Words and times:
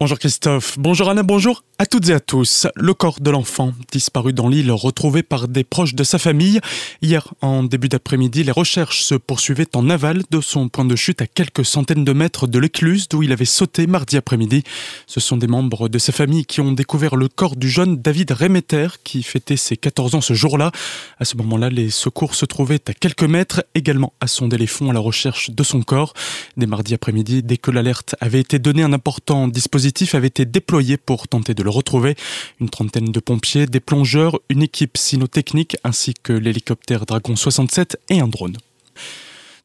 Bonjour 0.00 0.18
Christophe, 0.18 0.78
bonjour 0.78 1.10
Anna, 1.10 1.22
bonjour 1.22 1.62
à 1.76 1.86
toutes 1.86 2.10
et 2.10 2.12
à 2.12 2.20
tous. 2.20 2.66
Le 2.74 2.92
corps 2.92 3.20
de 3.20 3.30
l'enfant 3.30 3.72
disparu 3.90 4.34
dans 4.34 4.48
l'île 4.48 4.70
retrouvé 4.70 5.22
par 5.22 5.48
des 5.48 5.64
proches 5.64 5.94
de 5.94 6.04
sa 6.04 6.18
famille. 6.18 6.60
Hier, 7.00 7.28
en 7.40 7.62
début 7.62 7.88
d'après-midi, 7.88 8.44
les 8.44 8.52
recherches 8.52 9.02
se 9.02 9.14
poursuivaient 9.14 9.74
en 9.74 9.88
aval 9.88 10.22
de 10.30 10.40
son 10.42 10.68
point 10.68 10.84
de 10.84 10.94
chute 10.94 11.22
à 11.22 11.26
quelques 11.26 11.64
centaines 11.64 12.04
de 12.04 12.12
mètres 12.12 12.46
de 12.46 12.58
l'écluse 12.58 13.08
d'où 13.08 13.22
il 13.22 13.32
avait 13.32 13.46
sauté 13.46 13.86
mardi 13.86 14.18
après-midi. 14.18 14.62
Ce 15.06 15.20
sont 15.20 15.38
des 15.38 15.46
membres 15.46 15.88
de 15.88 15.98
sa 15.98 16.12
famille 16.12 16.44
qui 16.44 16.60
ont 16.60 16.72
découvert 16.72 17.16
le 17.16 17.28
corps 17.28 17.56
du 17.56 17.70
jeune 17.70 17.96
David 17.96 18.32
Remeter 18.32 19.02
qui 19.02 19.22
fêtait 19.22 19.56
ses 19.56 19.78
14 19.78 20.14
ans 20.14 20.20
ce 20.20 20.34
jour-là. 20.34 20.72
À 21.18 21.24
ce 21.24 21.38
moment-là, 21.38 21.70
les 21.70 21.88
secours 21.88 22.34
se 22.34 22.44
trouvaient 22.44 22.82
à 22.88 22.92
quelques 22.92 23.22
mètres, 23.22 23.64
également 23.74 24.12
à 24.20 24.26
son 24.26 24.48
les 24.48 24.66
fonds 24.66 24.90
à 24.90 24.92
la 24.92 25.00
recherche 25.00 25.50
de 25.50 25.62
son 25.62 25.80
corps. 25.80 26.12
Dès 26.58 26.66
mardi 26.66 26.92
après-midi, 26.92 27.42
dès 27.42 27.56
que 27.56 27.70
l'alerte 27.70 28.16
avait 28.20 28.40
été 28.40 28.58
donnée, 28.58 28.82
un 28.82 28.92
important 28.92 29.48
dispositif 29.48 29.89
avait 30.12 30.26
été 30.26 30.44
déployé 30.44 30.96
pour 30.96 31.28
tenter 31.28 31.54
de 31.54 31.62
le 31.62 31.70
retrouver. 31.70 32.16
Une 32.60 32.68
trentaine 32.68 33.12
de 33.12 33.20
pompiers, 33.20 33.66
des 33.66 33.80
plongeurs, 33.80 34.40
une 34.48 34.62
équipe 34.62 34.96
cynotechnique 34.96 35.76
ainsi 35.84 36.14
que 36.14 36.32
l'hélicoptère 36.32 37.06
Dragon 37.06 37.36
67 37.36 37.98
et 38.08 38.20
un 38.20 38.28
drone. 38.28 38.56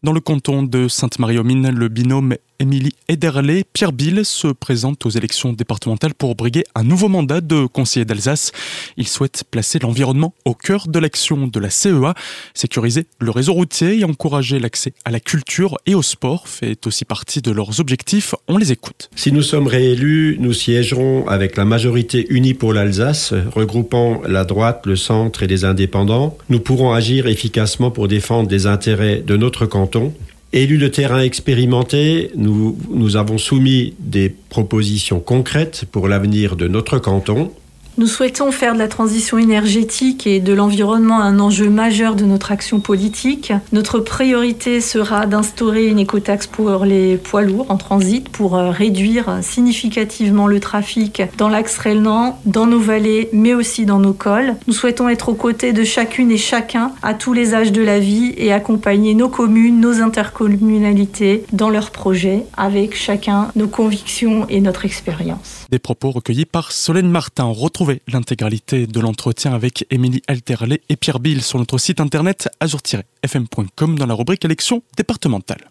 Dans 0.04 0.14
le 0.14 0.20
canton 0.20 0.64
de 0.64 0.88
Sainte-Marie-aux-Mines, 0.88 1.72
le 1.72 1.88
binôme 1.88 2.36
Émilie 2.60 2.94
Ederley, 3.10 3.66
Pierre 3.74 3.92
Bill 3.92 4.24
se 4.24 4.48
présente 4.48 5.06
aux 5.06 5.10
élections 5.10 5.52
départementales 5.52 6.14
pour 6.14 6.36
briguer 6.36 6.64
un 6.74 6.84
nouveau 6.84 7.10
mandat 7.10 7.42
de 7.42 7.66
conseiller 7.66 8.06
d'Alsace. 8.06 8.54
Il 8.96 9.08
souhaite 9.08 9.44
placer 9.52 9.78
l'environnement 9.80 10.34
au 10.46 10.54
cœur 10.54 10.88
de 10.88 10.98
l'action 10.98 11.48
de 11.48 11.60
la 11.60 11.70
CEA, 11.70 12.14
sécuriser 12.54 13.08
le 13.20 13.32
réseau 13.32 13.54
routier 13.54 14.00
et 14.00 14.06
encourager 14.06 14.60
l'accès 14.60 14.94
à 15.04 15.12
la 15.12 15.20
culture 15.20 15.78
et 15.86 15.96
au 15.96 16.02
sport 16.02 16.48
fait 16.48 16.88
aussi 16.88 17.04
partie 17.04 17.42
de 17.42 17.52
leurs 17.52 17.82
objectifs. 17.82 18.36
On 18.48 18.58
les 18.58 18.72
écoute. 18.72 19.10
Si 19.16 19.34
nous 19.34 19.44
sommes 19.44 19.68
réélus, 19.68 20.38
nous 20.40 20.54
siégerons 20.54 21.28
avec 21.28 21.58
la 21.58 21.66
majorité 21.66 22.26
unie 22.30 22.54
pour 22.54 22.72
l'Alsace, 22.72 23.34
regroupant 23.54 24.22
la 24.28 24.46
droite, 24.46 24.86
le 24.86 24.96
centre 24.96 25.44
et 25.44 25.48
les 25.48 25.66
indépendants. 25.66 26.38
Nous 26.50 26.62
pourrons 26.62 26.94
agir 26.94 27.28
efficacement 27.28 27.92
pour 27.92 28.08
défendre 28.08 28.50
les 28.50 28.66
intérêts 28.66 29.18
de 29.18 29.36
notre 29.36 29.66
canton 29.66 30.14
Élus 30.56 30.78
de 30.78 30.88
terrain 30.88 31.20
expérimentés, 31.20 32.32
nous, 32.38 32.78
nous 32.90 33.18
avons 33.18 33.38
soumis 33.38 33.94
des 34.00 34.30
propositions 34.30 35.20
concrètes 35.20 35.84
pour 35.92 36.08
l'avenir 36.08 36.56
de 36.56 36.70
notre 36.70 36.98
canton. 36.98 37.52
Nous 37.98 38.08
souhaitons 38.08 38.52
faire 38.52 38.74
de 38.74 38.80
la 38.80 38.90
transition 38.90 39.38
énergétique 39.38 40.28
et 40.28 40.42
de 40.42 40.52
l'environnement 40.52 41.22
un 41.22 41.40
enjeu 41.40 41.70
majeur 41.70 42.16
de 42.16 42.26
notre 42.26 42.52
action 42.52 42.82
politique. 42.82 43.54
Notre 43.72 44.00
priorité 44.00 44.82
sera 44.82 45.26
d'instaurer 45.26 45.86
une 45.86 46.00
écotaxe 46.00 46.46
pour 46.46 46.84
les 46.84 47.16
poids 47.16 47.42
lourds 47.42 47.68
en 47.70 47.78
transit 47.78 48.28
pour 48.28 48.58
euh, 48.58 48.70
réduire 48.70 49.40
significativement 49.42 50.48
le 50.48 50.60
trafic 50.60 51.22
dans 51.38 51.48
l'axe 51.48 51.78
Rénan, 51.78 52.38
dans 52.46 52.66
nos 52.66 52.80
vallées, 52.80 53.30
mais 53.32 53.54
aussi 53.54 53.86
dans 53.86 54.00
nos 54.00 54.12
cols. 54.12 54.56
Nous 54.68 54.74
souhaitons 54.74 55.08
être 55.08 55.30
aux 55.30 55.34
côtés 55.34 55.72
de 55.72 55.86
chacune 55.86 56.32
et 56.32 56.38
chacun 56.38 56.92
à 57.02 57.14
tous 57.14 57.32
les 57.32 57.54
âges 57.54 57.72
de 57.72 57.82
la 57.82 58.00
vie 58.00 58.34
et 58.36 58.52
accompagner 58.52 59.14
nos 59.14 59.30
communes, 59.30 59.80
nos 59.80 60.02
intercommunalités 60.02 61.46
dans 61.54 61.70
leurs 61.70 61.92
projets 61.92 62.44
avec 62.58 62.94
chacun 62.94 63.52
nos 63.56 63.68
convictions 63.68 64.48
et 64.50 64.60
notre 64.60 64.84
expérience. 64.84 65.65
Des 65.76 65.80
propos 65.80 66.12
recueillis 66.12 66.46
par 66.46 66.72
Solène 66.72 67.10
Martin. 67.10 67.44
Retrouvez 67.44 68.02
l'intégralité 68.08 68.88
de 68.88 69.00
l'entretien 69.02 69.54
avec 69.54 69.86
Émilie 69.90 70.22
Alterlet 70.26 70.82
et 70.88 70.96
Pierre 70.96 71.20
Bill 71.20 71.42
sur 71.42 71.60
notre 71.60 71.78
site 71.78 72.00
internet 72.00 72.48
azur-fm.com 72.62 74.00
dans 74.00 74.06
la 74.06 74.14
rubrique 74.14 74.46
élections 74.46 74.84
départementales. 74.96 75.70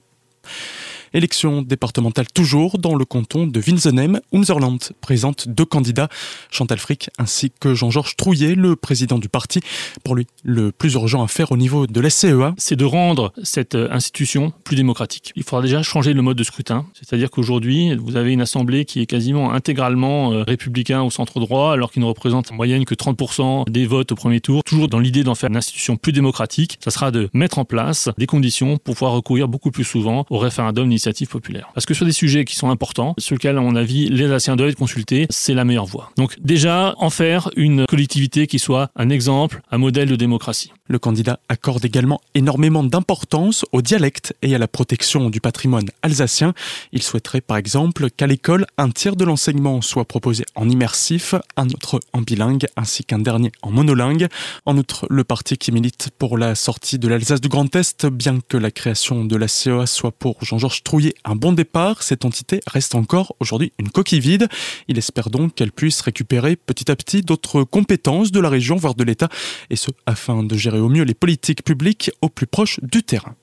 Élection 1.15 1.63
départementale 1.63 2.27
toujours 2.35 2.77
dans 2.77 2.97
le 2.97 3.05
canton 3.05 3.47
de 3.47 3.61
Winsenheim. 3.61 4.21
Unserland 4.33 4.79
présente 5.01 5.49
deux 5.49 5.65
candidats, 5.65 6.09
Chantal 6.51 6.79
Frick 6.79 7.09
ainsi 7.19 7.53
que 7.61 7.73
Jean-Georges 7.73 8.17
Trouillet, 8.17 8.57
le 8.57 8.75
président 8.75 9.19
du 9.19 9.29
parti. 9.29 9.61
Pour 10.03 10.17
lui, 10.17 10.27
le 10.43 10.73
plus 10.73 10.95
urgent 10.95 11.23
à 11.23 11.29
faire 11.29 11.53
au 11.53 11.57
niveau 11.57 11.87
de 11.87 12.01
la 12.01 12.11
CEA, 12.11 12.53
c'est 12.59 12.75
de 12.75 12.85
rendre 12.85 13.33
cette 13.45 13.77
euh, 13.77 13.89
institution 13.93 14.53
plus 14.65 14.75
démocratique. 14.75 15.33
Il 15.37 15.45
faudra 15.45 15.63
déjà 15.63 15.85
changer 15.85 16.15
le 16.15 16.23
mode 16.23 16.37
de 16.37 16.43
scrutin, 16.43 16.85
c'est-à-dire 16.95 17.31
qu'aujourd'hui, 17.31 17.95
vous 17.95 18.17
avez 18.17 18.33
une 18.33 18.41
assemblée 18.41 18.85
qui 18.85 19.01
est 19.01 19.07
quasiment 19.07 19.53
intégralement 19.53 20.33
euh, 20.33 20.43
républicain 20.43 21.03
au 21.03 21.11
centre 21.11 21.39
droit, 21.39 21.73
alors 21.73 21.93
qu'il 21.93 22.03
ne 22.03 22.07
représente 22.07 22.51
en 22.51 22.57
moyenne 22.57 22.85
que 22.85 22.95
30% 22.97 23.71
des 23.71 23.87
votes 23.87 24.11
au 24.11 24.17
premier 24.17 24.41
tour. 24.41 24.65
Toujours 24.65 24.89
dans 24.89 24.99
l'idée 24.99 25.23
d'en 25.23 25.37
faire 25.37 25.51
une 25.51 25.57
institution 25.57 25.97
plus 25.97 26.13
démocratique, 26.13 26.79
ça 26.83 26.91
sera 26.91 27.13
de 27.13 27.31
mettre 27.33 27.59
en 27.59 27.65
place 27.65 28.09
des 28.19 28.27
conditions 28.27 28.79
pour 28.79 28.95
pouvoir 28.95 29.13
recourir 29.13 29.47
beaucoup 29.47 29.71
plus 29.71 29.85
souvent 29.85 30.27
au 30.29 30.39
référendum 30.39 30.91
populaire. 31.29 31.71
Parce 31.75 31.87
que 31.87 31.95
sur 31.95 32.07
des 32.07 32.13
sujets 32.13 32.45
qui 32.45 32.57
sont 32.57 32.71
importants, 32.71 33.15
sur 33.19 33.35
lesquels, 33.35 33.57
à 33.57 33.61
mon 33.61 33.77
avis, 33.77 34.09
les 34.09 34.25
Alsaciens 34.25 34.57
doivent 34.57 34.71
être 34.71 34.79
consultés, 34.79 35.27
c'est 35.31 35.55
la 35.55 35.65
meilleure 35.65 35.87
voie. 35.87 36.11
Donc 36.17 36.37
déjà, 36.41 36.95
en 36.99 37.11
faire 37.11 37.51
une 37.57 37.87
collectivité 37.87 38.47
qui 38.47 38.59
soit 38.59 38.91
un 38.97 39.11
exemple, 39.11 39.61
un 39.71 39.79
modèle 39.79 40.09
de 40.09 40.17
démocratie. 40.17 40.73
Le 40.87 40.99
candidat 40.99 41.41
accorde 41.49 41.83
également 41.87 42.21
énormément 42.35 42.85
d'importance 42.85 43.65
au 43.73 43.81
dialecte 43.81 44.35
et 44.43 44.55
à 44.55 44.59
la 44.59 44.69
protection 44.69 45.31
du 45.31 45.41
patrimoine 45.41 45.87
alsacien. 46.03 46.53
Il 46.93 47.03
souhaiterait 47.03 47.41
par 47.41 47.57
exemple 47.57 48.11
qu'à 48.11 48.27
l'école, 48.27 48.67
un 48.77 48.91
tiers 48.91 49.17
de 49.17 49.25
l'enseignement 49.25 49.81
soit 49.81 50.05
proposé 50.05 50.45
en 50.55 50.69
immersif, 50.69 51.35
un 51.57 51.69
autre 51.69 52.01
en 52.13 52.21
bilingue 52.21 52.67
ainsi 52.77 53.03
qu'un 53.03 53.19
dernier 53.19 53.51
en 53.63 53.71
monolingue. 53.71 54.29
En 54.67 54.77
outre, 54.77 55.07
le 55.09 55.25
parti 55.25 55.57
qui 55.57 55.73
milite 55.73 56.11
pour 56.19 56.37
la 56.37 56.55
sortie 56.55 56.99
de 56.99 57.09
l'Alsace 57.09 57.41
du 57.41 57.49
Grand 57.49 57.75
Est, 57.75 58.05
bien 58.05 58.41
que 58.47 58.59
la 58.59 58.71
création 58.71 59.25
de 59.25 59.37
la 59.37 59.49
CEA 59.49 59.87
soit 59.87 60.13
pour 60.13 60.45
Jean-Georges 60.45 60.83
Trouillet 60.83 61.15
un 61.25 61.35
bon 61.35 61.53
départ, 61.53 62.03
cette 62.03 62.27
entité 62.27 62.61
reste 62.67 62.95
encore 62.95 63.37
aujourd'hui 63.41 63.73
une 63.79 63.89
coquille 63.89 64.21
vide. 64.21 64.49
Il 64.89 64.99
espère 64.99 65.31
donc 65.31 65.55
qu'elle 65.55 65.73
puisse 65.73 66.03
récupérer 66.03 66.57
petit 66.57 66.91
à 66.91 66.97
petit 66.97 67.23
d'autres 67.23 67.65
compétences 67.65 68.33
de 68.33 68.41
la 68.41 68.51
région, 68.51 68.77
voire 68.77 68.95
de 68.95 69.05
l'État, 69.05 69.31
et 69.71 69.77
ce 69.77 69.91
afin 70.05 70.43
de 70.43 70.55
gérer 70.55 70.74
au 70.81 70.89
mieux 70.89 71.05
les 71.05 71.15
politiques 71.15 71.65
publiques 71.65 72.11
au 72.21 72.29
plus 72.29 72.47
proche 72.47 72.81
du 72.83 73.03
terrain. 73.03 73.37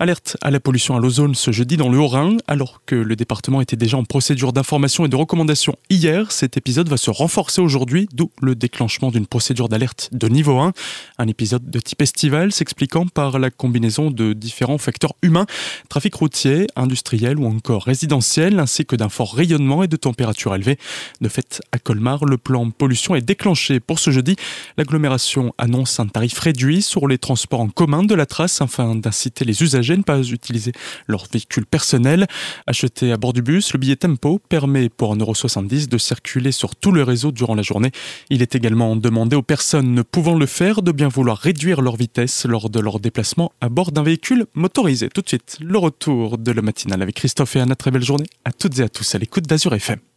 Alerte 0.00 0.36
à 0.42 0.52
la 0.52 0.60
pollution 0.60 0.96
à 0.96 1.00
l'ozone 1.00 1.34
ce 1.34 1.50
jeudi 1.50 1.76
dans 1.76 1.88
le 1.88 1.98
Haut-Rhin, 1.98 2.36
alors 2.46 2.82
que 2.86 2.94
le 2.94 3.16
département 3.16 3.60
était 3.60 3.74
déjà 3.74 3.96
en 3.96 4.04
procédure 4.04 4.52
d'information 4.52 5.04
et 5.04 5.08
de 5.08 5.16
recommandation 5.16 5.74
hier. 5.90 6.30
Cet 6.30 6.56
épisode 6.56 6.88
va 6.88 6.96
se 6.96 7.10
renforcer 7.10 7.60
aujourd'hui, 7.60 8.08
d'où 8.12 8.30
le 8.40 8.54
déclenchement 8.54 9.10
d'une 9.10 9.26
procédure 9.26 9.68
d'alerte 9.68 10.10
de 10.12 10.28
niveau 10.28 10.60
1. 10.60 10.72
Un 11.18 11.26
épisode 11.26 11.68
de 11.68 11.80
type 11.80 12.00
estival 12.00 12.52
s'expliquant 12.52 13.06
par 13.08 13.40
la 13.40 13.50
combinaison 13.50 14.12
de 14.12 14.34
différents 14.34 14.78
facteurs 14.78 15.14
humains, 15.22 15.46
trafic 15.88 16.14
routier, 16.14 16.68
industriel 16.76 17.36
ou 17.36 17.46
encore 17.46 17.82
résidentiel, 17.82 18.60
ainsi 18.60 18.86
que 18.86 18.94
d'un 18.94 19.08
fort 19.08 19.34
rayonnement 19.34 19.82
et 19.82 19.88
de 19.88 19.96
température 19.96 20.54
élevée. 20.54 20.78
De 21.20 21.28
fait, 21.28 21.60
à 21.72 21.80
Colmar, 21.80 22.24
le 22.24 22.38
plan 22.38 22.70
pollution 22.70 23.16
est 23.16 23.20
déclenché 23.20 23.80
pour 23.80 23.98
ce 23.98 24.12
jeudi. 24.12 24.36
L'agglomération 24.76 25.52
annonce 25.58 25.98
un 25.98 26.06
tarif 26.06 26.38
réduit 26.38 26.82
sur 26.82 27.08
les 27.08 27.18
transports 27.18 27.60
en 27.60 27.68
commun 27.68 28.04
de 28.04 28.14
la 28.14 28.26
trace 28.26 28.62
afin 28.62 28.94
d'inciter 28.94 29.44
les 29.44 29.60
usagers 29.60 29.87
ne 29.96 30.02
pas 30.02 30.22
utiliser 30.22 30.72
leur 31.06 31.26
véhicule 31.32 31.66
personnel. 31.66 32.26
Acheté 32.66 33.12
à 33.12 33.16
bord 33.16 33.32
du 33.32 33.42
bus, 33.42 33.72
le 33.72 33.78
billet 33.78 33.96
Tempo 33.96 34.40
permet 34.48 34.88
pour 34.88 35.16
1,70€ 35.16 35.88
de 35.88 35.98
circuler 35.98 36.52
sur 36.52 36.76
tout 36.76 36.92
le 36.92 37.02
réseau 37.02 37.32
durant 37.32 37.54
la 37.54 37.62
journée. 37.62 37.90
Il 38.30 38.42
est 38.42 38.54
également 38.54 38.96
demandé 38.96 39.36
aux 39.36 39.42
personnes 39.42 39.94
ne 39.94 40.02
pouvant 40.02 40.34
le 40.34 40.46
faire 40.46 40.82
de 40.82 40.92
bien 40.92 41.08
vouloir 41.08 41.38
réduire 41.38 41.80
leur 41.80 41.96
vitesse 41.96 42.46
lors 42.46 42.70
de 42.70 42.80
leur 42.80 43.00
déplacement 43.00 43.52
à 43.60 43.68
bord 43.68 43.92
d'un 43.92 44.02
véhicule 44.02 44.46
motorisé. 44.54 45.08
Tout 45.08 45.22
de 45.22 45.28
suite, 45.28 45.58
le 45.60 45.78
retour 45.78 46.38
de 46.38 46.52
la 46.52 46.62
matinale 46.62 47.02
avec 47.02 47.16
Christophe 47.16 47.56
et 47.56 47.60
Anna. 47.60 47.74
Très 47.74 47.90
belle 47.90 48.04
journée 48.04 48.26
à 48.44 48.52
toutes 48.52 48.78
et 48.78 48.82
à 48.82 48.88
tous 48.88 49.14
à 49.14 49.18
l'écoute 49.18 49.46
d'Azur 49.46 49.74
FM. 49.74 50.07